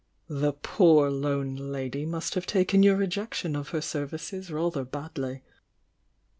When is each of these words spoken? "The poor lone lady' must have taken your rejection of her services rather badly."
"The 0.31 0.53
poor 0.53 1.11
lone 1.11 1.55
lady' 1.55 2.07
must 2.07 2.33
have 2.33 2.47
taken 2.47 2.81
your 2.81 2.95
rejection 2.95 3.55
of 3.55 3.69
her 3.69 3.81
services 3.81 4.49
rather 4.49 4.83
badly." 4.83 5.43